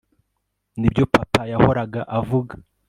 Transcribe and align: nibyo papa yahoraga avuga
nibyo 0.79 1.03
papa 1.13 1.41
yahoraga 1.51 2.01
avuga 2.19 2.53